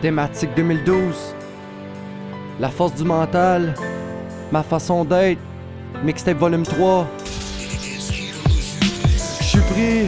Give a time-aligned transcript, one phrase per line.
[0.00, 1.34] Thématique 2012.
[2.60, 3.74] La force du mental.
[4.52, 5.40] Ma façon d'être.
[6.04, 7.06] Mixtape volume 3.
[9.40, 10.06] Je suis pris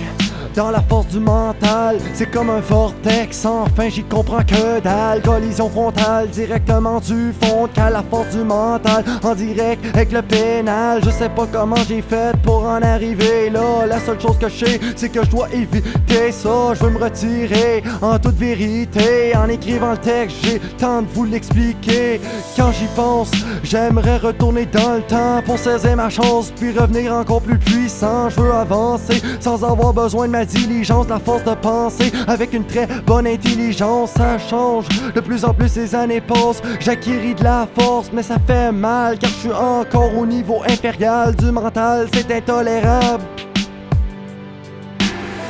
[0.54, 1.98] dans la force du mental.
[2.14, 5.22] C'est comme un vortex, enfin j'y comprends que dalle.
[5.22, 9.04] Collision frontale, directement du fond, qu'à la force du mental.
[9.22, 11.00] En direct avec le pénal.
[11.04, 13.86] Je sais pas comment j'ai fait pour en arriver là.
[13.86, 16.74] La seule chose que je sais, c'est que je dois éviter ça.
[16.74, 19.34] Je veux me retirer en toute vérité.
[19.36, 22.20] En écrivant le texte, j'ai temps de vous l'expliquer.
[22.56, 23.30] Quand j'y pense,
[23.62, 28.28] j'aimerais retourner dans le temps pour saisir ma chance, puis revenir encore plus puissant.
[28.30, 32.64] Je veux avancer sans avoir besoin de ma diligence, la force de penser avec une
[32.64, 34.12] très bonne intelligence.
[34.16, 36.62] Ça change, de plus en plus les années passent.
[36.80, 41.34] J'acquéris de la force, mais ça fait mal car je suis encore au niveau impérial
[41.36, 43.24] du mental, c'est intolérable.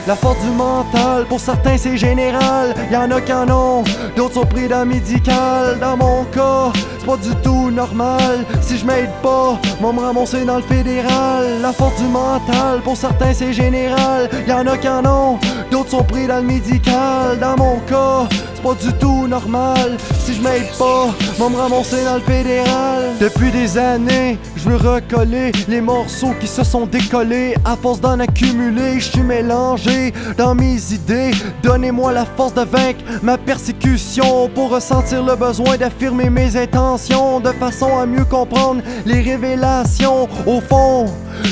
[0.08, 3.84] La force du mental, pour certains c'est général, y'en a qui en
[4.16, 5.78] d'autres sont pris d'un médical.
[5.78, 6.72] Dans mon cas,
[7.10, 8.44] pas du tout normal.
[8.60, 11.60] Si je m'aide pas, m'en me dans le fédéral.
[11.60, 15.38] La force du mental, pour certains c'est général, y'en a qui en ont,
[15.70, 17.38] d'autres sont pris dans le médical.
[17.40, 19.96] Dans mon cas, c'est pas du tout normal.
[20.24, 23.00] Si je m'aide pas, m'en me ramasser dans le fédéral.
[23.20, 27.54] Depuis des années, je veux recoller les morceaux qui se sont décollés.
[27.64, 31.32] À force d'en accumuler, je suis mélangé dans mes idées.
[31.62, 37.52] Donnez-moi la force de vaincre ma persécution pour ressentir le besoin d'affirmer mes intentions de
[37.58, 40.28] façon à mieux comprendre les révélations.
[40.46, 41.06] Au fond,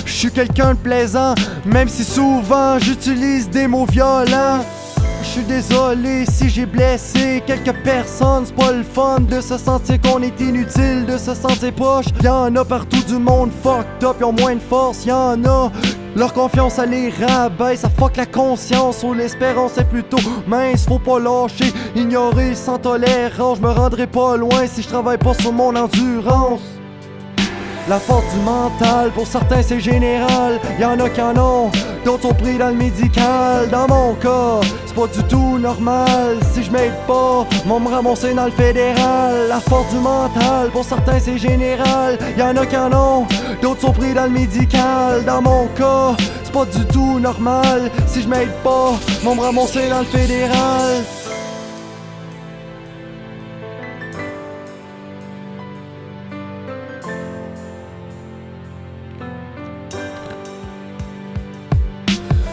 [0.04, 4.60] je suis quelqu'un de plaisant, même si souvent j'utilise des mots violents.
[5.22, 10.00] Je suis désolé si j'ai blessé quelques personnes, c'est pas le fun de se sentir
[10.00, 12.06] qu'on est inutile, de se sentir proche.
[12.22, 15.70] Y'en a partout du monde fucked up, y'ont moins de force, y'en a.
[16.16, 20.98] Leur confiance à les rabaisse, ça fuck la conscience ou l'espérance est plutôt mince, faut
[20.98, 25.52] pas lâcher, ignorer sans tolérance, je me rendrai pas loin si je travaille pas sur
[25.52, 26.60] mon endurance.
[27.88, 31.70] La force du mental, pour certains c'est général, y'en a qui en ont,
[32.04, 33.68] d'autres sont pris dans le médical.
[33.70, 34.57] Dans mon cas,
[34.98, 36.38] pas du tout normal.
[36.52, 39.46] Si je m'aide pas, m'en me ramasser dans le fédéral.
[39.48, 43.26] La force du mental, pour certains c'est général, y'en a qui en
[43.62, 45.24] d'autres sont pris dans le médical.
[45.24, 47.90] Dans mon cas, c'est pas du tout normal.
[48.08, 48.92] Si je m'aide pas,
[49.22, 51.04] m'en me ramasser dans le fédéral.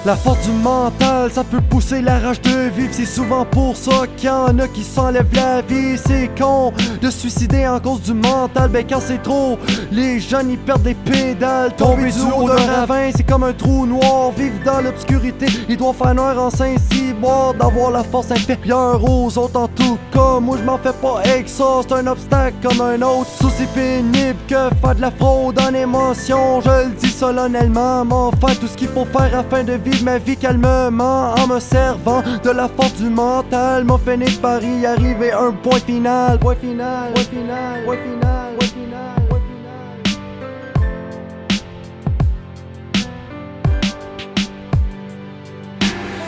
[0.06, 2.92] La force du mental, ça peut pousser la rage de vivre.
[2.92, 5.98] C'est souvent pour ça qu'il y en a qui s'enlèvent la vie.
[5.98, 6.72] C'est con
[7.02, 8.70] de suicider en cause du mental.
[8.70, 9.58] Ben quand c'est trop,
[9.92, 11.76] les jeunes y perdent des pédales.
[11.76, 14.32] Tomber du haut d'un ravin, c'est comme un trou noir.
[14.38, 17.56] Vivre dans l'obscurité, il doit faire noir en Saint-Cyboire.
[17.56, 20.40] D'avoir la force inférieure aux autres en tout cas.
[20.40, 23.32] Moi je m'en fais pas avec ça, c'est un obstacle comme un autre.
[23.42, 26.62] Souci pénible que faire de la fraude en émotion.
[26.62, 30.18] Je le dis solennellement, m'en faire tout ce qu'il faut faire afin de vivre ma
[30.18, 33.84] vie calmement en me servant de la force du mental.
[33.84, 36.40] M'a fini par y arriver un point final.
[36.40, 39.56] Point final, point final, point final, point final, point final.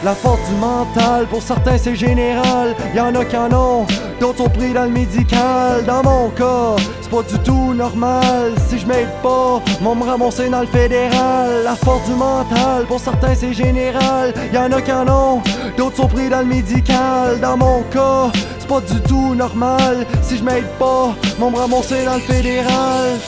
[0.04, 3.86] La force du mental, pour certains c'est général, y'en a qui en ont,
[4.20, 5.84] d'autres sont pris dans le médical.
[5.86, 6.76] Dans mon cas,
[7.08, 8.54] c'est pas du tout normal.
[8.68, 11.64] Si je m'aide pas, m'en me ramasser dans le fédéral.
[11.64, 15.42] La force du mental, pour certains c'est général, y'en a qui en ont,
[15.78, 17.40] d'autres sont pris dans le médical.
[17.40, 20.06] Dans mon cas, c'est pas du tout normal.
[20.22, 23.20] Si je m'aide pas, m'en me ramasser dans le fédéral.